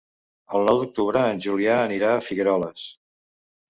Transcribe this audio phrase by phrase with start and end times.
[0.59, 2.93] El nou d'octubre en Julià anirà a Figueroles.